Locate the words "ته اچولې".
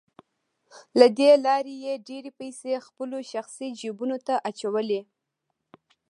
4.27-5.01